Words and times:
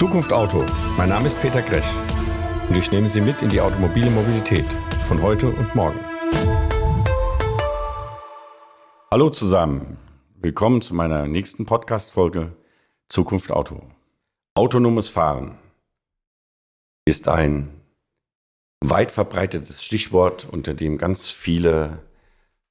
Zukunft 0.00 0.32
Auto. 0.32 0.64
Mein 0.96 1.10
Name 1.10 1.26
ist 1.26 1.42
Peter 1.42 1.60
Grech 1.60 1.84
und 2.70 2.74
ich 2.74 2.90
nehme 2.90 3.06
Sie 3.06 3.20
mit 3.20 3.42
in 3.42 3.50
die 3.50 3.60
automobile 3.60 4.08
Mobilität 4.08 4.64
von 5.06 5.20
heute 5.20 5.48
und 5.48 5.74
morgen. 5.74 6.00
Hallo 9.10 9.28
zusammen. 9.28 9.98
Willkommen 10.40 10.80
zu 10.80 10.94
meiner 10.94 11.26
nächsten 11.26 11.66
Podcast-Folge 11.66 12.56
Zukunft 13.10 13.52
Auto. 13.52 13.82
Autonomes 14.54 15.10
Fahren 15.10 15.58
ist 17.04 17.28
ein 17.28 17.68
weit 18.80 19.12
verbreitetes 19.12 19.84
Stichwort, 19.84 20.48
unter 20.50 20.72
dem 20.72 20.96
ganz 20.96 21.30
viele 21.30 21.98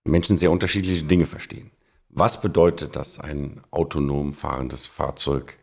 Menschen 0.04 0.36
sehr 0.36 0.50
unterschiedliche 0.50 1.04
Dinge 1.04 1.28
verstehen. 1.28 1.70
Was 2.10 2.42
bedeutet 2.42 2.96
das, 2.96 3.20
ein 3.20 3.62
autonom 3.70 4.34
fahrendes 4.34 4.88
Fahrzeug 4.88 5.60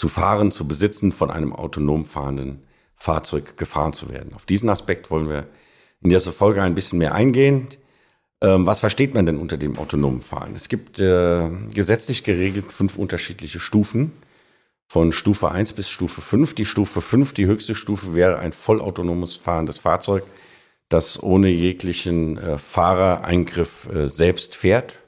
zu 0.00 0.08
fahren, 0.08 0.50
zu 0.50 0.66
besitzen, 0.66 1.12
von 1.12 1.30
einem 1.30 1.52
autonom 1.52 2.06
fahrenden 2.06 2.62
Fahrzeug 2.96 3.58
gefahren 3.58 3.92
zu 3.92 4.08
werden? 4.08 4.32
Auf 4.32 4.46
diesen 4.46 4.70
Aspekt 4.70 5.10
wollen 5.10 5.28
wir 5.28 5.46
in 6.00 6.08
dieser 6.08 6.32
Folge 6.32 6.62
ein 6.62 6.74
bisschen 6.74 6.98
mehr 6.98 7.14
eingehen. 7.14 7.68
Ähm, 8.40 8.66
was 8.66 8.80
versteht 8.80 9.12
man 9.12 9.26
denn 9.26 9.36
unter 9.36 9.58
dem 9.58 9.78
autonomen 9.78 10.22
Fahren? 10.22 10.54
Es 10.54 10.70
gibt 10.70 11.00
äh, 11.00 11.50
gesetzlich 11.74 12.24
geregelt 12.24 12.72
fünf 12.72 12.96
unterschiedliche 12.96 13.60
Stufen 13.60 14.12
von 14.86 15.12
Stufe 15.12 15.50
1 15.50 15.74
bis 15.74 15.90
Stufe 15.90 16.22
5. 16.22 16.54
Die 16.54 16.64
Stufe 16.64 17.02
5, 17.02 17.34
die 17.34 17.44
höchste 17.44 17.74
Stufe, 17.74 18.14
wäre 18.14 18.38
ein 18.38 18.52
vollautonomes 18.52 19.34
fahrendes 19.34 19.80
Fahrzeug, 19.80 20.24
das 20.88 21.22
ohne 21.22 21.50
jeglichen 21.50 22.38
äh, 22.38 22.56
Fahrereingriff 22.56 23.86
äh, 23.92 24.08
selbst 24.08 24.56
fährt, 24.56 25.02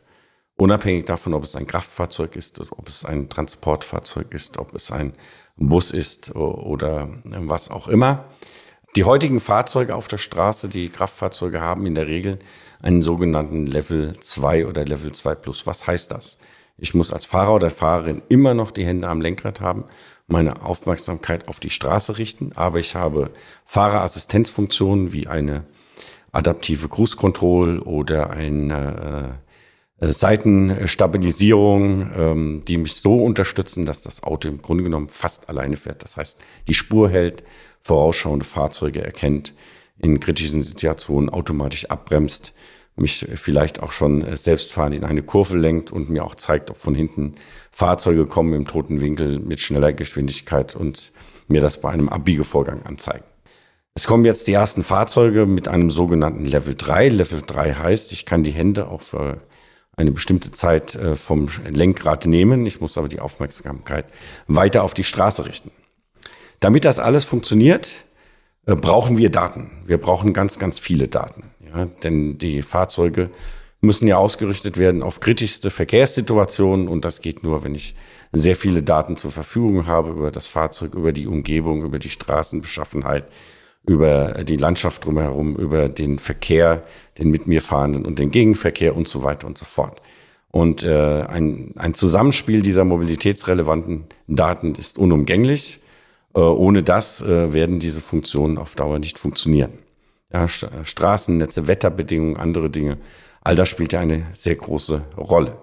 unabhängig 0.62 1.06
davon, 1.06 1.34
ob 1.34 1.42
es 1.42 1.56
ein 1.56 1.66
Kraftfahrzeug 1.66 2.36
ist, 2.36 2.60
ob 2.60 2.88
es 2.88 3.04
ein 3.04 3.28
Transportfahrzeug 3.28 4.32
ist, 4.32 4.58
ob 4.58 4.74
es 4.76 4.92
ein 4.92 5.14
Bus 5.56 5.90
ist 5.90 6.36
oder 6.36 7.08
was 7.24 7.68
auch 7.70 7.88
immer. 7.88 8.26
Die 8.94 9.02
heutigen 9.02 9.40
Fahrzeuge 9.40 9.96
auf 9.96 10.06
der 10.06 10.18
Straße, 10.18 10.68
die 10.68 10.88
Kraftfahrzeuge 10.88 11.60
haben 11.60 11.84
in 11.84 11.96
der 11.96 12.06
Regel 12.06 12.38
einen 12.80 13.02
sogenannten 13.02 13.66
Level 13.66 14.18
2 14.20 14.66
oder 14.66 14.84
Level 14.84 15.10
2 15.10 15.34
Plus. 15.34 15.66
Was 15.66 15.86
heißt 15.86 16.12
das? 16.12 16.38
Ich 16.78 16.94
muss 16.94 17.12
als 17.12 17.26
Fahrer 17.26 17.54
oder 17.54 17.70
Fahrerin 17.70 18.22
immer 18.28 18.54
noch 18.54 18.70
die 18.70 18.86
Hände 18.86 19.08
am 19.08 19.20
Lenkrad 19.20 19.60
haben, 19.60 19.84
meine 20.28 20.62
Aufmerksamkeit 20.62 21.48
auf 21.48 21.58
die 21.58 21.70
Straße 21.70 22.18
richten, 22.18 22.52
aber 22.54 22.78
ich 22.78 22.94
habe 22.94 23.32
Fahrerassistenzfunktionen 23.64 25.12
wie 25.12 25.26
eine 25.26 25.64
adaptive 26.30 26.88
Cruise 26.88 27.16
Control 27.16 27.80
oder 27.80 28.30
eine 28.30 29.38
äh, 29.40 29.51
Seitenstabilisierung, 30.10 32.10
ähm, 32.16 32.62
die 32.66 32.76
mich 32.76 32.94
so 32.94 33.22
unterstützen, 33.22 33.86
dass 33.86 34.02
das 34.02 34.22
Auto 34.22 34.48
im 34.48 34.60
Grunde 34.60 34.84
genommen 34.84 35.08
fast 35.08 35.48
alleine 35.48 35.76
fährt. 35.76 36.02
Das 36.02 36.16
heißt, 36.16 36.40
die 36.66 36.74
Spur 36.74 37.08
hält, 37.08 37.44
vorausschauende 37.82 38.44
Fahrzeuge 38.44 39.04
erkennt, 39.04 39.54
in 39.98 40.18
kritischen 40.18 40.62
Situationen 40.62 41.30
automatisch 41.30 41.86
abbremst 41.86 42.52
mich 42.96 43.26
vielleicht 43.36 43.82
auch 43.82 43.92
schon 43.92 44.36
selbstfahrend 44.36 44.94
in 44.94 45.04
eine 45.04 45.22
Kurve 45.22 45.56
lenkt 45.56 45.92
und 45.92 46.10
mir 46.10 46.24
auch 46.24 46.34
zeigt, 46.34 46.70
ob 46.70 46.76
von 46.76 46.94
hinten 46.94 47.36
Fahrzeuge 47.70 48.26
kommen 48.26 48.52
im 48.52 48.66
toten 48.66 49.00
Winkel 49.00 49.38
mit 49.38 49.60
schneller 49.60 49.92
Geschwindigkeit 49.92 50.76
und 50.76 51.12
mir 51.48 51.60
das 51.60 51.80
bei 51.80 51.90
einem 51.90 52.08
Abbiegevorgang 52.08 52.82
anzeigen. 52.82 53.24
Es 53.94 54.06
kommen 54.06 54.24
jetzt 54.24 54.46
die 54.46 54.52
ersten 54.52 54.82
Fahrzeuge 54.82 55.46
mit 55.46 55.68
einem 55.68 55.90
sogenannten 55.90 56.46
Level 56.46 56.74
3. 56.74 57.08
Level 57.08 57.42
3 57.46 57.74
heißt, 57.74 58.12
ich 58.12 58.26
kann 58.26 58.42
die 58.42 58.52
Hände 58.52 58.88
auch 58.88 59.02
für 59.02 59.42
eine 59.96 60.12
bestimmte 60.12 60.52
Zeit 60.52 60.94
äh, 60.94 61.16
vom 61.16 61.48
Lenkrad 61.68 62.26
nehmen. 62.26 62.66
Ich 62.66 62.80
muss 62.80 62.96
aber 62.96 63.08
die 63.08 63.20
Aufmerksamkeit 63.20 64.06
weiter 64.46 64.82
auf 64.84 64.94
die 64.94 65.04
Straße 65.04 65.44
richten. 65.44 65.70
Damit 66.60 66.84
das 66.84 66.98
alles 66.98 67.24
funktioniert, 67.24 68.04
äh, 68.66 68.74
brauchen 68.74 69.18
wir 69.18 69.30
Daten. 69.30 69.82
Wir 69.86 69.98
brauchen 69.98 70.32
ganz, 70.32 70.58
ganz 70.58 70.78
viele 70.78 71.08
Daten. 71.08 71.50
Ja, 71.74 71.86
denn 71.86 72.38
die 72.38 72.62
Fahrzeuge 72.62 73.30
müssen 73.80 74.06
ja 74.06 74.16
ausgerichtet 74.16 74.78
werden 74.78 75.02
auf 75.02 75.20
kritischste 75.20 75.70
Verkehrssituationen 75.70 76.86
und 76.86 77.04
das 77.04 77.20
geht 77.20 77.42
nur, 77.42 77.64
wenn 77.64 77.74
ich 77.74 77.96
sehr 78.32 78.54
viele 78.54 78.82
Daten 78.82 79.16
zur 79.16 79.32
Verfügung 79.32 79.86
habe 79.86 80.10
über 80.10 80.30
das 80.30 80.46
Fahrzeug, 80.46 80.94
über 80.94 81.12
die 81.12 81.26
Umgebung, 81.26 81.82
über 81.82 81.98
die 81.98 82.08
Straßenbeschaffenheit, 82.08 83.24
über 83.84 84.44
die 84.44 84.56
Landschaft 84.56 85.04
drumherum, 85.04 85.56
über 85.56 85.88
den 85.88 86.18
Verkehr, 86.18 86.84
den 87.18 87.30
mit 87.30 87.46
mir 87.46 87.62
fahrenden 87.62 88.04
und 88.06 88.18
den 88.18 88.30
Gegenverkehr 88.30 88.96
und 88.96 89.08
so 89.08 89.24
weiter 89.24 89.46
und 89.46 89.58
so 89.58 89.64
fort. 89.64 90.00
Und 90.50 90.84
äh, 90.84 91.22
ein, 91.22 91.72
ein 91.76 91.94
Zusammenspiel 91.94 92.62
dieser 92.62 92.84
mobilitätsrelevanten 92.84 94.04
Daten 94.28 94.74
ist 94.74 94.98
unumgänglich. 94.98 95.80
Äh, 96.34 96.40
ohne 96.40 96.82
das 96.82 97.22
äh, 97.22 97.52
werden 97.52 97.78
diese 97.78 98.00
Funktionen 98.00 98.58
auf 98.58 98.74
Dauer 98.74 98.98
nicht 98.98 99.18
funktionieren. 99.18 99.72
Ja, 100.32 100.48
Straßennetze, 100.48 101.66
Wetterbedingungen, 101.68 102.36
andere 102.36 102.70
Dinge, 102.70 102.98
all 103.42 103.54
das 103.54 103.68
spielt 103.68 103.92
ja 103.92 104.00
eine 104.00 104.26
sehr 104.32 104.56
große 104.56 105.02
Rolle. 105.16 105.62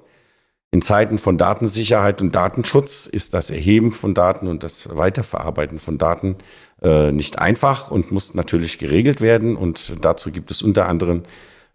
In 0.72 0.84
Zeiten 0.84 1.18
von 1.18 1.38
Datensicherheit 1.38 2.22
und 2.22 2.36
Datenschutz 2.36 3.08
ist 3.08 3.34
das 3.34 3.50
Erheben 3.50 3.92
von 3.92 4.14
Daten 4.14 4.48
und 4.48 4.64
das 4.64 4.96
Weiterverarbeiten 4.96 5.80
von 5.80 5.98
Daten 5.98 6.36
äh, 6.82 7.12
nicht 7.12 7.40
einfach 7.40 7.90
und 7.90 8.12
muss 8.12 8.36
natürlich 8.36 8.78
geregelt 8.78 9.20
werden. 9.20 9.56
Und 9.56 10.06
dazu 10.06 10.32
gibt 10.32 10.52
es 10.52 10.62
unter 10.62 10.88
anderem 10.88 11.24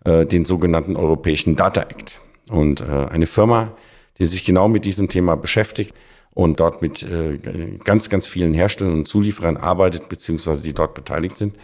äh, 0.04 0.26
den 0.26 0.44
sogenannten 0.44 0.96
Europäischen 0.96 1.56
Data 1.56 1.82
Act. 1.82 2.20
Und 2.48 2.82
äh, 2.82 2.84
eine 2.84 3.26
Firma, 3.26 3.72
die 4.18 4.26
sich 4.26 4.44
genau 4.44 4.68
mit 4.68 4.84
diesem 4.84 5.08
Thema 5.08 5.36
beschäftigt, 5.36 5.92
und 6.34 6.58
dort 6.60 6.82
mit 6.82 7.02
äh, 7.04 7.38
ganz, 7.84 8.10
ganz 8.10 8.26
vielen 8.26 8.52
Herstellern 8.52 8.94
und 8.94 9.08
Zulieferern 9.08 9.56
arbeitet, 9.56 10.08
beziehungsweise 10.08 10.64
die 10.64 10.74
dort 10.74 10.94
beteiligt 10.94 11.36
sind, 11.36 11.54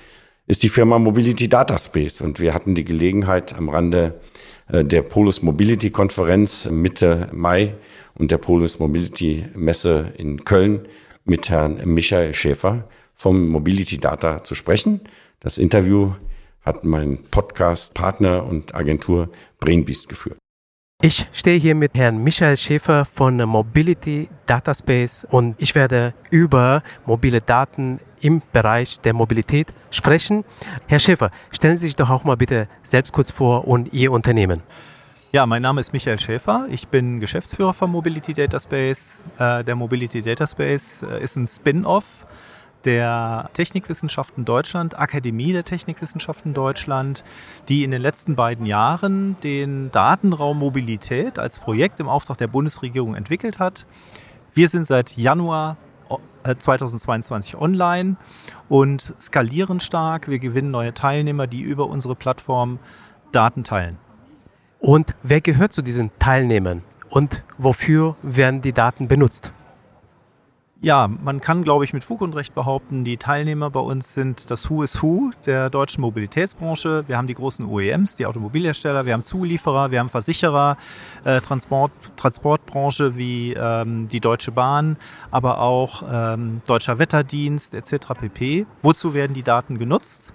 ist 0.47 0.63
die 0.63 0.69
Firma 0.69 0.99
Mobility 0.99 1.49
Data 1.49 1.79
Space. 1.79 2.21
Und 2.21 2.41
wir 2.41 2.55
hatten 2.55 2.75
die 2.75 2.85
Gelegenheit 2.85 3.55
am 3.55 3.69
Rande 3.69 4.21
äh, 4.69 4.85
der 4.85 5.03
Polus 5.03 5.43
Mobility 5.43 5.91
Konferenz 5.91 6.69
Mitte 6.71 7.29
Mai 7.33 7.75
und 8.15 8.31
der 8.31 8.39
Polus 8.39 8.79
Mobility 8.79 9.47
Messe 9.55 10.13
in 10.17 10.45
Köln 10.45 10.89
mit 11.25 11.49
Herrn 11.51 11.81
Michael 11.85 12.35
Schäfer 12.35 12.89
vom 13.15 13.49
Mobility 13.49 13.99
Data 13.99 14.43
zu 14.43 14.55
sprechen. 14.55 15.01
Das 15.39 15.59
Interview 15.59 16.13
hat 16.63 16.85
mein 16.85 17.19
Podcast-Partner 17.31 18.45
und 18.45 18.75
Agentur 18.75 19.31
Brainbeast 19.61 20.09
geführt. 20.09 20.40
Ich 21.03 21.27
stehe 21.33 21.59
hier 21.59 21.75
mit 21.75 21.95
Herrn 21.95 22.23
Michael 22.23 22.59
Schäfer 22.59 23.07
von 23.07 23.39
Mobility 23.39 24.29
Dataspace 24.45 25.27
und 25.31 25.55
ich 25.57 25.75
werde 25.75 26.13
über 26.29 26.83
mobile 27.07 27.41
Daten 27.41 28.01
im 28.21 28.43
Bereich 28.53 29.01
der 29.01 29.15
Mobilität 29.15 29.69
sprechen. 29.91 30.45
Herr 30.89 30.99
Schäfer, 30.99 31.31
stellen 31.53 31.77
Sie 31.77 31.87
sich 31.87 31.97
doch 31.97 32.11
auch 32.11 32.25
mal 32.25 32.37
bitte 32.37 32.69
selbst 32.83 33.15
kurz 33.15 33.31
vor 33.31 33.67
und 33.67 33.95
Ihr 33.95 34.13
Unternehmen. 34.13 34.63
Ja, 35.33 35.47
mein 35.47 35.63
Name 35.63 35.81
ist 35.81 35.95
Michael 35.95 36.19
Schäfer. 36.19 36.67
Ich 36.71 36.89
bin 36.89 37.19
Geschäftsführer 37.19 37.73
von 37.73 37.91
Mobility 37.91 38.35
Dataspace. 38.35 39.23
Äh, 39.39 39.65
der 39.65 39.77
Mobility 39.77 40.21
Dataspace 40.21 41.03
äh, 41.03 41.23
ist 41.23 41.37
ein 41.37 41.47
Spin-off 41.47 42.27
der 42.85 43.51
Technikwissenschaften 43.53 44.45
Deutschland, 44.45 44.99
Akademie 44.99 45.53
der 45.53 45.65
Technikwissenschaften 45.65 46.55
Deutschland, 46.55 47.25
die 47.69 47.85
in 47.85 47.91
den 47.91 48.03
letzten 48.03 48.37
beiden 48.37 48.67
Jahren 48.67 49.37
den 49.43 49.91
Datenraum 49.91 50.59
Mobilität 50.59 51.39
als 51.39 51.59
Projekt 51.59 52.01
im 52.01 52.09
Auftrag 52.09 52.39
der 52.39 52.49
Bundesregierung 52.49 53.15
entwickelt 53.15 53.59
hat. 53.59 53.87
Wir 54.55 54.69
sind 54.69 54.87
seit 54.87 55.17
Januar 55.17 55.77
2022 56.45 57.55
äh, 57.55 57.57
online 57.57 58.17
und 58.69 59.15
skalieren 59.21 59.81
stark. 59.81 60.29
Wir 60.29 60.39
gewinnen 60.39 60.71
neue 60.71 60.95
Teilnehmer, 60.95 61.47
die 61.47 61.61
über 61.61 61.87
unsere 61.87 62.17
Plattform 62.17 62.79
Daten 63.33 63.65
teilen. 63.65 63.99
Und 64.79 65.15
wer 65.23 65.41
gehört 65.41 65.73
zu 65.73 65.83
diesen 65.83 66.11
Teilnehmern 66.19 66.83
und 67.11 67.45
wofür 67.59 68.17
werden 68.23 68.63
die 68.63 68.73
Daten 68.73 69.09
benutzt? 69.09 69.53
Ja, 70.83 71.09
man 71.09 71.43
kann, 71.43 71.63
glaube 71.63 71.85
ich, 71.85 71.93
mit 71.93 72.05
Fug 72.05 72.23
und 72.23 72.35
Recht 72.35 72.55
behaupten, 72.55 73.05
die 73.05 73.19
Teilnehmer 73.19 73.69
bei 73.69 73.81
uns 73.81 74.15
sind 74.15 74.51
das 74.51 74.71
Who 74.71 74.83
is 74.83 75.03
Who 75.03 75.31
der 75.45 75.69
deutschen 75.69 76.01
Mobilitätsbranche. 76.01 77.05
Wir 77.07 77.19
haben 77.19 77.27
die 77.27 77.35
großen 77.35 77.67
OEMs, 77.67 78.17
die 78.17 78.25
Automobilhersteller, 78.25 79.05
wir 79.05 79.13
haben 79.13 79.23
Zulieferer, 79.23 79.91
wir 79.91 80.01
haben 80.01 80.09
Versicherer, 80.09 80.79
äh, 81.25 81.43
Transport, 81.43 81.93
Transportbranche 82.17 83.15
wie 83.19 83.53
ähm, 83.53 84.09
die 84.09 84.21
Deutsche 84.21 84.53
Bahn, 84.53 84.97
aber 85.31 85.61
auch 85.61 86.03
ähm, 86.11 86.63
Deutscher 86.67 86.99
Wetterdienst 86.99 87.75
etc. 87.75 88.15
pp. 88.19 88.67
Wozu 88.81 89.13
werden 89.13 89.35
die 89.35 89.43
Daten 89.43 89.79
genutzt? 89.79 90.33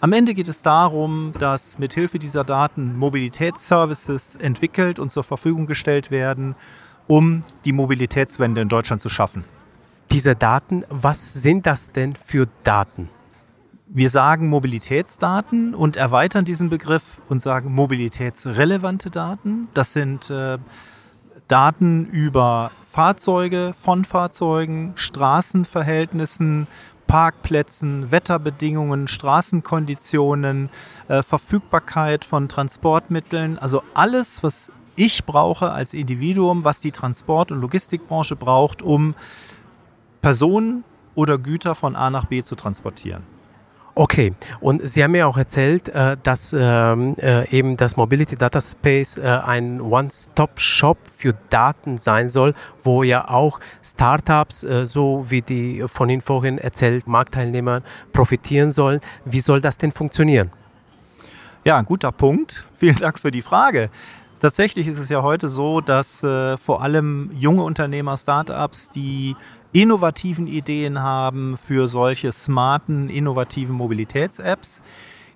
Am 0.00 0.12
Ende 0.12 0.34
geht 0.34 0.46
es 0.46 0.62
darum, 0.62 1.32
dass 1.40 1.80
mithilfe 1.80 2.20
dieser 2.20 2.44
Daten 2.44 2.96
Mobilitätsservices 2.96 4.36
entwickelt 4.36 5.00
und 5.00 5.10
zur 5.10 5.24
Verfügung 5.24 5.66
gestellt 5.66 6.12
werden, 6.12 6.54
um 7.08 7.42
die 7.64 7.72
Mobilitätswende 7.72 8.60
in 8.60 8.68
Deutschland 8.68 9.02
zu 9.02 9.08
schaffen 9.08 9.42
diese 10.12 10.36
Daten, 10.36 10.84
was 10.90 11.32
sind 11.32 11.66
das 11.66 11.90
denn 11.90 12.14
für 12.14 12.46
Daten? 12.64 13.08
Wir 13.86 14.10
sagen 14.10 14.48
Mobilitätsdaten 14.48 15.74
und 15.74 15.96
erweitern 15.96 16.44
diesen 16.44 16.68
Begriff 16.68 17.20
und 17.30 17.40
sagen 17.40 17.72
mobilitätsrelevante 17.74 19.08
Daten. 19.10 19.68
Das 19.72 19.94
sind 19.94 20.28
äh, 20.28 20.58
Daten 21.48 22.06
über 22.06 22.70
Fahrzeuge, 22.88 23.72
von 23.74 24.04
Fahrzeugen, 24.04 24.92
Straßenverhältnissen, 24.96 26.66
Parkplätzen, 27.06 28.10
Wetterbedingungen, 28.10 29.08
Straßenkonditionen, 29.08 30.68
äh, 31.08 31.22
Verfügbarkeit 31.22 32.26
von 32.26 32.48
Transportmitteln, 32.48 33.58
also 33.58 33.82
alles, 33.94 34.42
was 34.42 34.70
ich 34.94 35.24
brauche 35.24 35.70
als 35.70 35.94
Individuum, 35.94 36.64
was 36.64 36.80
die 36.80 36.92
Transport- 36.92 37.50
und 37.50 37.62
Logistikbranche 37.62 38.36
braucht, 38.36 38.82
um 38.82 39.14
Personen 40.22 40.84
oder 41.14 41.36
Güter 41.36 41.74
von 41.74 41.96
A 41.96 42.10
nach 42.10 42.24
B 42.24 42.42
zu 42.42 42.54
transportieren. 42.54 43.24
Okay, 43.94 44.32
und 44.60 44.88
Sie 44.88 45.04
haben 45.04 45.10
mir 45.10 45.28
auch 45.28 45.36
erzählt, 45.36 45.90
äh, 45.90 46.16
dass 46.22 46.56
ähm, 46.58 47.14
äh, 47.18 47.46
eben 47.50 47.76
das 47.76 47.98
Mobility 47.98 48.36
Data 48.36 48.58
Space 48.62 49.18
äh, 49.18 49.22
ein 49.44 49.82
One-Stop-Shop 49.82 50.96
für 51.14 51.34
Daten 51.50 51.98
sein 51.98 52.30
soll, 52.30 52.54
wo 52.82 53.02
ja 53.02 53.28
auch 53.28 53.60
Startups, 53.84 54.60
so 54.84 55.26
wie 55.28 55.42
die 55.42 55.84
von 55.88 56.08
Ihnen 56.08 56.22
vorhin 56.22 56.56
erzählt, 56.56 57.06
Marktteilnehmer 57.06 57.82
profitieren 58.12 58.70
sollen. 58.70 59.00
Wie 59.26 59.40
soll 59.40 59.60
das 59.60 59.76
denn 59.76 59.92
funktionieren? 59.92 60.50
Ja, 61.64 61.76
ein 61.76 61.84
guter 61.84 62.12
Punkt. 62.12 62.66
Vielen 62.74 62.96
Dank 62.96 63.18
für 63.18 63.30
die 63.30 63.42
Frage. 63.42 63.90
Tatsächlich 64.40 64.88
ist 64.88 64.98
es 64.98 65.08
ja 65.10 65.22
heute 65.22 65.48
so, 65.48 65.80
dass 65.80 66.24
äh, 66.24 66.56
vor 66.56 66.82
allem 66.82 67.30
junge 67.34 67.62
Unternehmer, 67.62 68.16
Startups, 68.16 68.90
die 68.90 69.36
innovativen 69.72 70.46
Ideen 70.46 71.00
haben 71.00 71.56
für 71.56 71.88
solche 71.88 72.30
smarten, 72.32 73.08
innovativen 73.08 73.74
Mobilitäts-Apps. 73.74 74.82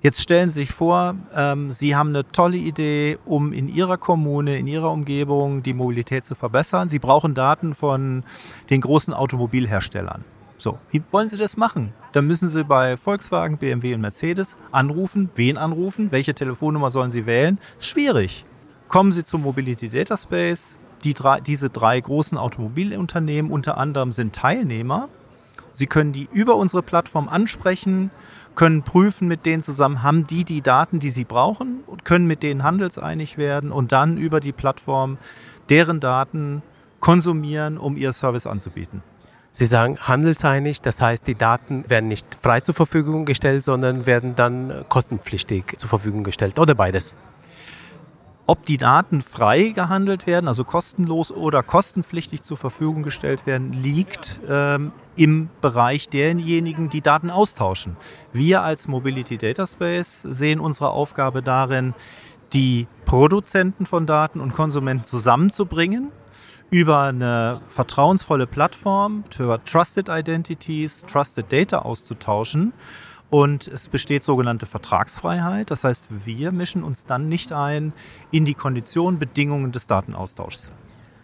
Jetzt 0.03 0.21
stellen 0.21 0.51
Sie 0.51 0.61
sich 0.61 0.71
vor, 0.71 1.17
ähm, 1.35 1.71
Sie 1.71 1.97
haben 1.97 2.11
eine 2.11 2.31
tolle 2.31 2.59
Idee, 2.59 3.19
um 3.25 3.53
in 3.53 3.69
Ihrer 3.69 3.97
Kommune, 3.97 4.59
in 4.59 4.67
Ihrer 4.67 4.91
Umgebung 4.91 5.63
die 5.63 5.75
Mobilität 5.75 6.25
zu 6.25 6.35
verbessern. 6.35 6.89
Sie 6.89 6.99
brauchen 6.99 7.35
Daten 7.35 7.75
von 7.75 8.23
den 8.69 8.83
großen 8.83 9.15
Automobilherstellern. 9.15 10.23
So, 10.59 10.79
wie 10.91 11.03
wollen 11.11 11.29
Sie 11.29 11.39
das 11.39 11.57
machen? 11.57 11.93
Dann 12.13 12.27
müssen 12.27 12.49
Sie 12.49 12.65
bei 12.65 12.97
Volkswagen, 12.97 13.59
BMW 13.59 13.95
und 13.95 14.01
Mercedes 14.01 14.57
anrufen. 14.71 15.31
Wen 15.35 15.59
anrufen? 15.59 16.13
Welche 16.13 16.35
Telefonnummer 16.35 16.91
sollen 16.91 17.11
Sie 17.11 17.27
wählen? 17.27 17.59
Schwierig. 17.79 18.45
Kommen 18.89 19.11
Sie 19.11 19.25
zum 19.25 19.43
Mobility 19.43 19.89
Data 19.89 20.17
Space, 20.17 20.79
die 21.03 21.13
drei, 21.13 21.41
diese 21.41 21.71
drei 21.71 22.01
großen 22.01 22.39
Automobilunternehmen 22.39 23.51
unter 23.51 23.79
anderem 23.79 24.13
sind 24.13 24.35
Teilnehmer. 24.35 25.09
Sie 25.73 25.87
können 25.87 26.13
die 26.13 26.29
über 26.33 26.57
unsere 26.57 26.83
Plattform 26.83 27.29
ansprechen, 27.29 28.11
können 28.55 28.83
prüfen 28.83 29.29
mit 29.29 29.45
denen 29.45 29.61
zusammen, 29.61 30.03
haben 30.03 30.27
die 30.27 30.45
die 30.45 30.63
Daten, 30.63 31.01
die 31.01 31.11
sie 31.11 31.25
brauchen 31.25 31.81
und 31.87 32.05
können 32.05 32.27
mit 32.27 32.43
denen 32.43 32.63
handelseinig 32.63 33.37
werden 33.37 33.73
und 33.73 33.93
dann 33.93 34.17
über 34.17 34.41
die 34.41 34.53
Plattform 34.53 35.19
deren 35.69 36.01
Daten 36.01 36.63
konsumieren, 37.01 37.79
um 37.79 37.97
ihr 37.97 38.13
Service 38.13 38.47
anzubieten. 38.47 39.03
Sie 39.51 39.67
sagen 39.67 39.99
handelseinig, 39.99 40.81
das 40.81 41.03
heißt, 41.03 41.27
die 41.27 41.35
Daten 41.35 41.89
werden 41.91 42.09
nicht 42.09 42.27
frei 42.41 42.61
zur 42.61 42.75
Verfügung 42.75 43.25
gestellt, 43.25 43.65
sondern 43.65 44.07
werden 44.07 44.35
dann 44.35 44.85
kostenpflichtig 44.89 45.75
zur 45.77 45.89
Verfügung 45.89 46.25
gestellt 46.25 46.59
oder 46.59 46.75
beides. 46.75 47.17
Ob 48.49 48.65
die 48.65 48.77
Daten 48.77 49.23
frei 49.23 49.71
gehandelt 49.71 50.29
werden, 50.29 50.47
also 50.47 50.63
kostenlos 50.63 51.33
oder 51.33 51.65
kostenpflichtig 51.65 52.43
zur 52.43 52.57
Verfügung 52.57 53.03
gestellt 53.03 53.45
werden, 53.45 53.73
liegt 53.73 54.41
ähm, 54.49 54.93
im 55.17 55.49
Bereich 55.61 56.09
derjenigen, 56.09 56.89
die 56.89 57.01
Daten 57.01 57.31
austauschen. 57.31 57.97
Wir 58.33 58.63
als 58.63 58.87
Mobility 58.87 59.37
Data 59.37 59.67
Space 59.67 60.23
sehen 60.23 60.61
unsere 60.61 60.91
Aufgabe 60.91 61.43
darin, 61.43 61.93
die 62.53 62.87
Produzenten 63.05 63.85
von 63.85 64.07
Daten 64.07 64.41
und 64.41 64.53
Konsumenten 64.53 65.05
zusammenzubringen, 65.05 66.13
über 66.71 67.01
eine 67.01 67.61
vertrauensvolle 67.69 68.47
Plattform, 68.47 69.25
über 69.37 69.63
Trusted 69.65 70.09
Identities, 70.09 71.03
Trusted 71.03 71.53
Data 71.53 71.81
auszutauschen 71.81 72.73
und 73.31 73.69
es 73.69 73.89
besteht 73.89 74.23
sogenannte 74.23 74.67
Vertragsfreiheit. 74.67 75.71
Das 75.71 75.85
heißt, 75.85 76.27
wir 76.27 76.53
mischen 76.53 76.83
uns 76.83 77.07
dann 77.07 77.29
nicht 77.29 77.53
ein 77.53 77.93
in 78.31 78.45
die 78.45 78.55
Konditionen, 78.55 79.19
Bedingungen 79.19 79.73
des 79.73 79.87
Datenaustauschs. 79.87 80.73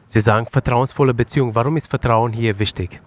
Sie 0.04 0.20
sagen 0.20 0.46
vertrauensvolle 0.46 1.14
Beziehung. 1.14 1.54
Warum 1.54 1.76
ist 1.76 1.86
Vertrauen 1.86 2.32
hier 2.32 2.58
wichtig? 2.58 3.00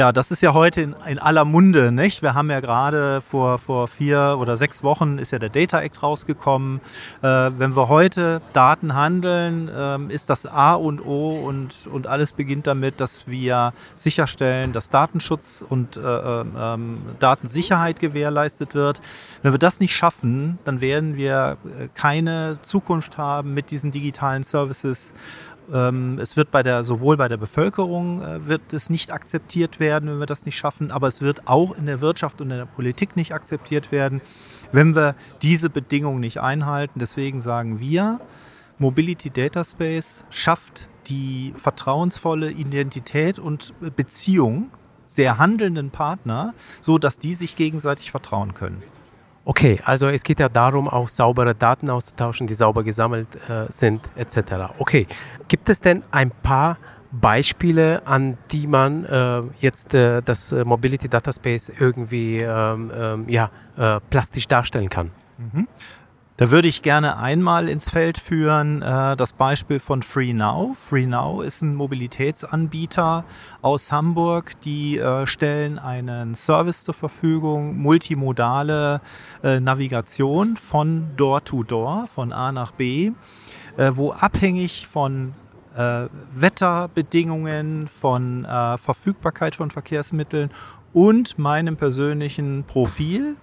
Ja, 0.00 0.12
das 0.12 0.30
ist 0.30 0.42
ja 0.42 0.54
heute 0.54 0.80
in, 0.80 0.94
in, 1.08 1.18
aller 1.18 1.44
Munde, 1.44 1.90
nicht? 1.90 2.22
Wir 2.22 2.34
haben 2.34 2.52
ja 2.52 2.60
gerade 2.60 3.20
vor, 3.20 3.58
vor 3.58 3.88
vier 3.88 4.36
oder 4.38 4.56
sechs 4.56 4.84
Wochen 4.84 5.18
ist 5.18 5.32
ja 5.32 5.40
der 5.40 5.48
Data 5.48 5.80
Act 5.80 6.04
rausgekommen. 6.04 6.80
Äh, 7.20 7.26
wenn 7.26 7.74
wir 7.74 7.88
heute 7.88 8.40
Daten 8.52 8.94
handeln, 8.94 9.66
äh, 9.66 10.14
ist 10.14 10.30
das 10.30 10.46
A 10.46 10.74
und 10.74 11.04
O 11.04 11.44
und, 11.44 11.88
und 11.92 12.06
alles 12.06 12.32
beginnt 12.32 12.68
damit, 12.68 13.00
dass 13.00 13.26
wir 13.26 13.72
sicherstellen, 13.96 14.72
dass 14.72 14.90
Datenschutz 14.90 15.64
und 15.68 15.96
äh, 15.96 16.00
ähm, 16.00 17.00
Datensicherheit 17.18 17.98
gewährleistet 17.98 18.76
wird. 18.76 19.00
Wenn 19.42 19.52
wir 19.52 19.58
das 19.58 19.80
nicht 19.80 19.96
schaffen, 19.96 20.60
dann 20.64 20.80
werden 20.80 21.16
wir 21.16 21.56
äh, 21.76 21.88
keine 21.94 22.60
Zukunft 22.62 23.18
haben 23.18 23.52
mit 23.52 23.72
diesen 23.72 23.90
digitalen 23.90 24.44
Services 24.44 25.12
ähm, 25.12 25.57
es 25.70 26.36
wird 26.36 26.50
bei 26.50 26.62
der, 26.62 26.82
sowohl 26.82 27.18
bei 27.18 27.28
der 27.28 27.36
Bevölkerung 27.36 28.22
äh, 28.22 28.46
wird 28.46 28.72
es 28.72 28.88
nicht 28.88 29.10
akzeptiert 29.10 29.80
werden, 29.80 30.08
wenn 30.08 30.18
wir 30.18 30.26
das 30.26 30.46
nicht 30.46 30.56
schaffen, 30.56 30.90
aber 30.90 31.08
es 31.08 31.20
wird 31.20 31.46
auch 31.46 31.76
in 31.76 31.84
der 31.84 32.00
Wirtschaft 32.00 32.40
und 32.40 32.50
in 32.50 32.56
der 32.56 32.66
Politik 32.66 33.16
nicht 33.16 33.34
akzeptiert 33.34 33.92
werden, 33.92 34.22
wenn 34.72 34.94
wir 34.94 35.14
diese 35.42 35.68
Bedingungen 35.68 36.20
nicht 36.20 36.40
einhalten. 36.40 36.98
Deswegen 37.00 37.40
sagen 37.40 37.80
wir, 37.80 38.18
Mobility 38.78 39.28
Data 39.28 39.62
Space 39.62 40.24
schafft 40.30 40.88
die 41.08 41.52
vertrauensvolle 41.56 42.50
Identität 42.50 43.38
und 43.38 43.74
Beziehung 43.94 44.70
der 45.16 45.38
handelnden 45.38 45.90
Partner, 45.90 46.54
so 46.80 46.98
dass 46.98 47.18
die 47.18 47.34
sich 47.34 47.56
gegenseitig 47.56 48.10
vertrauen 48.10 48.54
können. 48.54 48.82
Okay, 49.48 49.80
also 49.82 50.08
es 50.08 50.24
geht 50.24 50.40
ja 50.40 50.50
darum, 50.50 50.88
auch 50.88 51.08
saubere 51.08 51.54
Daten 51.54 51.88
auszutauschen, 51.88 52.46
die 52.46 52.52
sauber 52.52 52.84
gesammelt 52.84 53.34
äh, 53.48 53.64
sind, 53.70 54.02
etc. 54.14 54.74
Okay, 54.78 55.06
gibt 55.48 55.70
es 55.70 55.80
denn 55.80 56.02
ein 56.10 56.30
paar 56.30 56.76
Beispiele, 57.12 58.06
an 58.06 58.36
die 58.50 58.66
man 58.66 59.06
äh, 59.06 59.40
jetzt 59.60 59.94
äh, 59.94 60.20
das 60.22 60.52
äh, 60.52 60.64
Mobility 60.64 61.08
Data 61.08 61.32
Space 61.32 61.72
irgendwie 61.80 62.40
ähm, 62.40 62.92
ähm, 62.94 63.24
ja, 63.30 63.50
äh, 63.78 64.00
plastisch 64.10 64.48
darstellen 64.48 64.90
kann? 64.90 65.12
Mhm. 65.38 65.66
Da 66.38 66.52
würde 66.52 66.68
ich 66.68 66.82
gerne 66.82 67.18
einmal 67.18 67.68
ins 67.68 67.90
Feld 67.90 68.16
führen 68.16 68.80
äh, 68.80 69.16
das 69.16 69.32
Beispiel 69.32 69.80
von 69.80 70.04
FreeNow. 70.04 70.78
FreeNow 70.78 71.42
ist 71.42 71.62
ein 71.62 71.74
Mobilitätsanbieter 71.74 73.24
aus 73.60 73.90
Hamburg. 73.90 74.52
Die 74.60 74.98
äh, 74.98 75.26
stellen 75.26 75.80
einen 75.80 76.36
Service 76.36 76.84
zur 76.84 76.94
Verfügung, 76.94 77.76
multimodale 77.78 79.00
äh, 79.42 79.58
Navigation 79.58 80.56
von 80.56 81.08
Door 81.16 81.42
to 81.42 81.64
Door, 81.64 82.06
von 82.06 82.32
A 82.32 82.52
nach 82.52 82.70
B, 82.70 83.10
äh, 83.76 83.90
wo 83.94 84.12
abhängig 84.12 84.86
von 84.86 85.34
äh, 85.74 86.06
Wetterbedingungen, 86.30 87.88
von 87.88 88.44
äh, 88.44 88.78
Verfügbarkeit 88.78 89.56
von 89.56 89.72
Verkehrsmitteln 89.72 90.50
und 90.92 91.36
meinem 91.36 91.76
persönlichen 91.76 92.62
Profil 92.62 93.34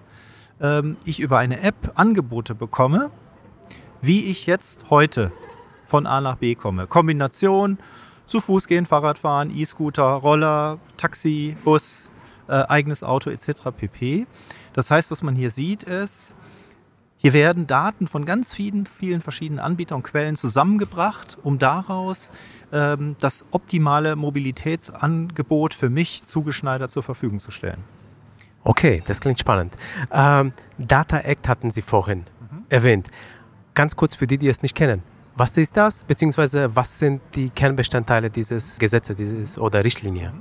ähm, 0.60 0.96
ich 1.04 1.20
über 1.20 1.38
eine 1.38 1.60
App 1.60 1.92
Angebote 1.94 2.54
bekomme, 2.54 3.10
wie 4.00 4.24
ich 4.24 4.46
jetzt 4.46 4.90
heute 4.90 5.32
von 5.84 6.06
A 6.06 6.20
nach 6.20 6.36
B 6.36 6.54
komme. 6.54 6.86
Kombination 6.86 7.78
zu 8.26 8.40
Fuß 8.40 8.66
gehen, 8.66 8.86
Fahrrad 8.86 9.18
fahren, 9.18 9.50
E-Scooter, 9.54 10.02
Roller, 10.02 10.78
Taxi, 10.96 11.56
Bus, 11.64 12.10
äh, 12.48 12.52
eigenes 12.52 13.04
Auto 13.04 13.30
etc. 13.30 13.70
pp. 13.76 14.26
Das 14.72 14.90
heißt, 14.90 15.10
was 15.10 15.22
man 15.22 15.36
hier 15.36 15.50
sieht, 15.50 15.84
ist, 15.84 16.36
hier 17.18 17.32
werden 17.32 17.66
Daten 17.66 18.06
von 18.06 18.24
ganz 18.24 18.54
vielen, 18.54 18.84
vielen 18.86 19.20
verschiedenen 19.20 19.58
Anbietern 19.58 19.96
und 19.96 20.02
Quellen 20.02 20.36
zusammengebracht, 20.36 21.38
um 21.42 21.58
daraus 21.58 22.30
ähm, 22.72 23.16
das 23.18 23.46
optimale 23.50 24.16
Mobilitätsangebot 24.16 25.74
für 25.74 25.88
mich 25.88 26.24
zugeschneidert 26.24 26.90
zur 26.90 27.02
Verfügung 27.02 27.40
zu 27.40 27.50
stellen. 27.50 27.82
Okay, 28.66 29.00
das 29.06 29.20
klingt 29.20 29.38
spannend. 29.38 29.74
Ähm, 30.10 30.52
Data 30.76 31.18
Act 31.18 31.48
hatten 31.48 31.70
Sie 31.70 31.82
vorhin 31.82 32.26
mhm. 32.50 32.64
erwähnt. 32.68 33.10
Ganz 33.74 33.94
kurz 33.94 34.16
für 34.16 34.26
die, 34.26 34.38
die 34.38 34.48
es 34.48 34.60
nicht 34.62 34.74
kennen. 34.74 35.04
Was 35.36 35.56
ist 35.56 35.76
das, 35.76 36.04
beziehungsweise 36.04 36.74
was 36.74 36.98
sind 36.98 37.20
die 37.36 37.50
Kernbestandteile 37.50 38.28
dieses 38.28 38.80
Gesetzes 38.80 39.16
dieses, 39.16 39.56
oder 39.56 39.84
Richtlinie? 39.84 40.32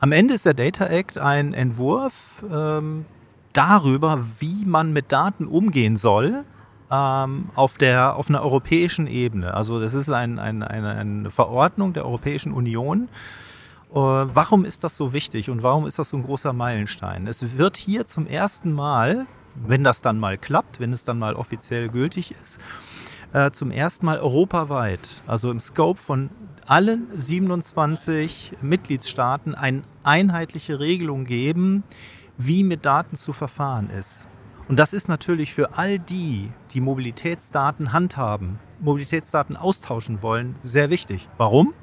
Am 0.00 0.10
Ende 0.10 0.34
ist 0.34 0.44
der 0.44 0.54
Data 0.54 0.86
Act 0.86 1.18
ein 1.18 1.54
Entwurf 1.54 2.42
ähm, 2.50 3.04
darüber, 3.52 4.18
wie 4.40 4.64
man 4.64 4.92
mit 4.92 5.12
Daten 5.12 5.46
umgehen 5.46 5.96
soll 5.96 6.44
ähm, 6.90 7.50
auf, 7.54 7.78
der, 7.78 8.16
auf 8.16 8.28
einer 8.28 8.42
europäischen 8.42 9.06
Ebene. 9.06 9.54
Also 9.54 9.78
das 9.78 9.94
ist 9.94 10.10
ein, 10.10 10.40
ein, 10.40 10.64
eine, 10.64 11.30
Verordnung 11.30 11.92
der 11.92 12.06
Europäischen 12.06 12.52
Union, 12.52 13.08
warum 13.92 14.64
ist 14.64 14.84
das 14.84 14.96
so 14.96 15.12
wichtig 15.12 15.50
und 15.50 15.62
warum 15.62 15.86
ist 15.86 15.98
das 15.98 16.10
so 16.10 16.16
ein 16.16 16.22
großer 16.22 16.52
Meilenstein? 16.52 17.26
Es 17.26 17.58
wird 17.58 17.76
hier 17.76 18.06
zum 18.06 18.26
ersten 18.26 18.72
Mal, 18.72 19.26
wenn 19.54 19.84
das 19.84 20.02
dann 20.02 20.18
mal 20.18 20.38
klappt, 20.38 20.80
wenn 20.80 20.92
es 20.92 21.04
dann 21.04 21.18
mal 21.18 21.34
offiziell 21.34 21.88
gültig 21.88 22.34
ist, 22.40 22.60
äh, 23.32 23.50
zum 23.50 23.70
ersten 23.70 24.06
Mal 24.06 24.18
europaweit, 24.18 25.22
also 25.26 25.50
im 25.50 25.60
Scope 25.60 26.00
von 26.00 26.30
allen 26.66 27.08
27 27.16 28.54
Mitgliedstaaten, 28.62 29.54
eine 29.54 29.82
einheitliche 30.04 30.78
Regelung 30.78 31.24
geben, 31.24 31.82
wie 32.36 32.64
mit 32.64 32.86
Daten 32.86 33.16
zu 33.16 33.32
verfahren 33.32 33.90
ist. 33.90 34.28
Und 34.68 34.78
das 34.78 34.92
ist 34.92 35.08
natürlich 35.08 35.52
für 35.52 35.76
all 35.76 35.98
die, 35.98 36.48
die 36.72 36.80
Mobilitätsdaten 36.80 37.92
handhaben, 37.92 38.60
Mobilitätsdaten 38.78 39.56
austauschen 39.56 40.22
wollen, 40.22 40.54
sehr 40.62 40.90
wichtig. 40.90 41.28
Warum? 41.38 41.74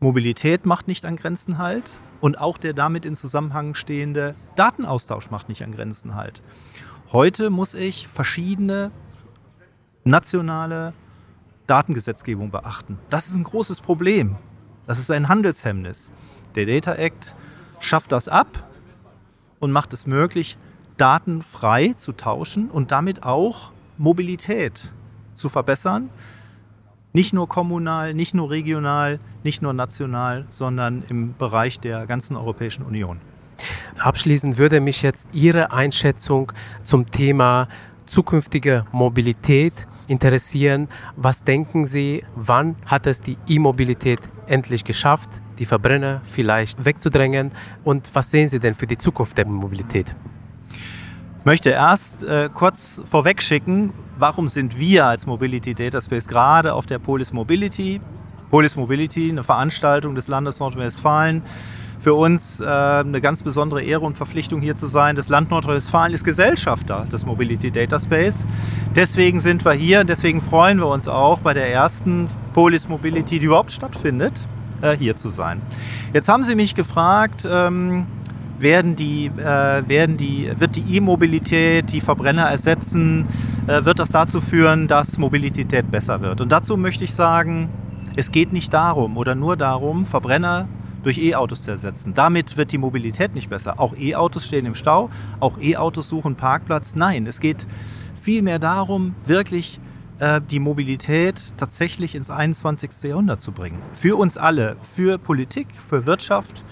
Mobilität 0.00 0.64
macht 0.64 0.86
nicht 0.86 1.04
an 1.04 1.16
Grenzen 1.16 1.58
halt 1.58 1.90
und 2.20 2.38
auch 2.38 2.56
der 2.56 2.72
damit 2.72 3.04
in 3.04 3.16
Zusammenhang 3.16 3.74
stehende 3.74 4.36
Datenaustausch 4.54 5.30
macht 5.30 5.48
nicht 5.48 5.64
an 5.64 5.72
Grenzen 5.72 6.14
halt. 6.14 6.40
Heute 7.10 7.50
muss 7.50 7.74
ich 7.74 8.06
verschiedene 8.06 8.92
nationale 10.04 10.92
Datengesetzgebung 11.66 12.52
beachten. 12.52 12.98
Das 13.10 13.26
ist 13.28 13.36
ein 13.36 13.44
großes 13.44 13.80
Problem. 13.80 14.36
Das 14.86 15.00
ist 15.00 15.10
ein 15.10 15.28
Handelshemmnis. 15.28 16.10
Der 16.54 16.66
Data 16.66 16.94
Act 16.94 17.34
schafft 17.80 18.12
das 18.12 18.28
ab 18.28 18.68
und 19.58 19.72
macht 19.72 19.92
es 19.92 20.06
möglich, 20.06 20.58
Daten 20.96 21.42
frei 21.42 21.94
zu 21.96 22.12
tauschen 22.12 22.70
und 22.70 22.92
damit 22.92 23.24
auch 23.24 23.72
Mobilität 23.96 24.92
zu 25.34 25.48
verbessern. 25.48 26.08
Nicht 27.14 27.32
nur 27.32 27.48
kommunal, 27.48 28.12
nicht 28.12 28.34
nur 28.34 28.50
regional, 28.50 29.18
nicht 29.42 29.62
nur 29.62 29.72
national, 29.72 30.46
sondern 30.50 31.02
im 31.08 31.34
Bereich 31.36 31.80
der 31.80 32.06
ganzen 32.06 32.36
Europäischen 32.36 32.84
Union. 32.84 33.20
Abschließend 33.98 34.58
würde 34.58 34.80
mich 34.80 35.00
jetzt 35.02 35.28
Ihre 35.32 35.72
Einschätzung 35.72 36.52
zum 36.82 37.10
Thema 37.10 37.68
zukünftige 38.04 38.84
Mobilität 38.92 39.72
interessieren. 40.06 40.88
Was 41.16 41.44
denken 41.44 41.86
Sie, 41.86 42.24
wann 42.34 42.76
hat 42.84 43.06
es 43.06 43.22
die 43.22 43.38
E-Mobilität 43.48 44.20
endlich 44.46 44.84
geschafft, 44.84 45.28
die 45.58 45.64
Verbrenner 45.64 46.20
vielleicht 46.24 46.84
wegzudrängen? 46.84 47.52
Und 47.84 48.10
was 48.14 48.30
sehen 48.30 48.48
Sie 48.48 48.60
denn 48.60 48.74
für 48.74 48.86
die 48.86 48.98
Zukunft 48.98 49.38
der 49.38 49.46
Mobilität? 49.46 50.14
Ich 51.48 51.50
möchte 51.50 51.70
erst 51.70 52.24
äh, 52.24 52.50
kurz 52.52 53.00
vorweg 53.06 53.42
schicken, 53.42 53.94
warum 54.18 54.48
sind 54.48 54.78
wir 54.78 55.06
als 55.06 55.24
Mobility 55.24 55.74
Data 55.74 55.98
Space 55.98 56.28
gerade 56.28 56.74
auf 56.74 56.84
der 56.84 56.98
Polis 56.98 57.32
Mobility? 57.32 58.00
Polis 58.50 58.76
Mobility, 58.76 59.30
eine 59.30 59.42
Veranstaltung 59.42 60.14
des 60.14 60.28
Landes 60.28 60.60
Nordrhein-Westfalen, 60.60 61.42
für 62.00 62.12
uns 62.12 62.60
äh, 62.60 62.66
eine 62.66 63.22
ganz 63.22 63.44
besondere 63.44 63.82
Ehre 63.82 64.04
und 64.04 64.18
Verpflichtung 64.18 64.60
hier 64.60 64.74
zu 64.74 64.84
sein. 64.84 65.16
Das 65.16 65.30
Land 65.30 65.48
Nordrhein-Westfalen 65.48 66.12
ist 66.12 66.22
Gesellschafter 66.22 67.06
des 67.10 67.24
Mobility 67.24 67.70
Data 67.70 67.98
Space. 67.98 68.44
Deswegen 68.94 69.40
sind 69.40 69.64
wir 69.64 69.72
hier, 69.72 70.04
deswegen 70.04 70.42
freuen 70.42 70.76
wir 70.76 70.88
uns 70.88 71.08
auch 71.08 71.38
bei 71.38 71.54
der 71.54 71.72
ersten 71.72 72.28
Polis 72.52 72.90
Mobility, 72.90 73.38
die 73.38 73.46
überhaupt 73.46 73.72
stattfindet, 73.72 74.46
äh, 74.82 74.94
hier 74.98 75.16
zu 75.16 75.30
sein. 75.30 75.62
Jetzt 76.12 76.28
haben 76.28 76.44
Sie 76.44 76.54
mich 76.54 76.74
gefragt, 76.74 77.48
ähm, 77.50 78.06
werden 78.58 78.96
die, 78.96 79.26
äh, 79.26 79.88
werden 79.88 80.16
die, 80.16 80.50
wird 80.56 80.76
die 80.76 80.96
E-Mobilität 80.96 81.92
die 81.92 82.00
Verbrenner 82.00 82.44
ersetzen? 82.44 83.26
Äh, 83.66 83.84
wird 83.84 83.98
das 83.98 84.10
dazu 84.10 84.40
führen, 84.40 84.88
dass 84.88 85.18
Mobilität 85.18 85.90
besser 85.90 86.20
wird? 86.20 86.40
Und 86.40 86.52
dazu 86.52 86.76
möchte 86.76 87.04
ich 87.04 87.14
sagen, 87.14 87.68
es 88.16 88.30
geht 88.30 88.52
nicht 88.52 88.72
darum 88.72 89.16
oder 89.16 89.34
nur 89.34 89.56
darum, 89.56 90.06
Verbrenner 90.06 90.68
durch 91.02 91.18
E-Autos 91.18 91.62
zu 91.62 91.70
ersetzen. 91.70 92.14
Damit 92.14 92.56
wird 92.56 92.72
die 92.72 92.78
Mobilität 92.78 93.34
nicht 93.34 93.48
besser. 93.48 93.78
Auch 93.78 93.94
E-Autos 93.96 94.46
stehen 94.46 94.66
im 94.66 94.74
Stau, 94.74 95.10
auch 95.40 95.58
E-Autos 95.60 96.08
suchen 96.08 96.34
Parkplatz. 96.34 96.96
Nein, 96.96 97.26
es 97.26 97.40
geht 97.40 97.66
vielmehr 98.20 98.58
darum, 98.58 99.14
wirklich 99.24 99.78
äh, 100.18 100.40
die 100.50 100.58
Mobilität 100.58 101.54
tatsächlich 101.56 102.14
ins 102.14 102.30
21. 102.30 102.90
Jahrhundert 103.04 103.40
zu 103.40 103.52
bringen. 103.52 103.80
Für 103.92 104.16
uns 104.16 104.36
alle, 104.36 104.76
für 104.82 105.18
Politik, 105.18 105.68
für 105.76 106.06
Wirtschaft 106.06 106.64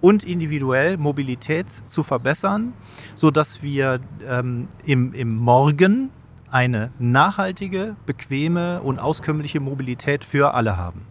und 0.00 0.24
individuell 0.24 0.96
Mobilität 0.96 1.70
zu 1.70 2.02
verbessern, 2.02 2.72
sodass 3.14 3.62
wir 3.62 4.00
ähm, 4.26 4.68
im, 4.84 5.12
im 5.12 5.36
Morgen 5.36 6.10
eine 6.50 6.90
nachhaltige, 6.98 7.96
bequeme 8.06 8.80
und 8.82 8.98
auskömmliche 8.98 9.60
Mobilität 9.60 10.24
für 10.24 10.54
alle 10.54 10.76
haben. 10.76 11.02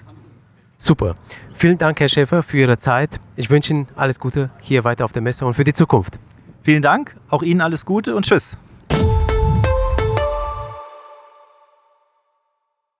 Super. 0.77 1.15
Vielen 1.53 1.77
Dank, 1.77 1.99
Herr 1.99 2.09
Schäfer, 2.09 2.41
für 2.41 2.57
Ihre 2.57 2.77
Zeit. 2.77 3.19
Ich 3.35 3.49
wünsche 3.49 3.73
Ihnen 3.73 3.87
alles 3.95 4.19
Gute 4.19 4.49
hier 4.61 4.83
weiter 4.83 5.05
auf 5.05 5.11
der 5.11 5.21
Messe 5.21 5.45
und 5.45 5.53
für 5.53 5.65
die 5.65 5.73
Zukunft. 5.73 6.17
Vielen 6.61 6.81
Dank, 6.81 7.15
auch 7.29 7.43
Ihnen 7.43 7.61
alles 7.61 7.85
Gute 7.85 8.15
und 8.15 8.25
Tschüss. 8.25 8.57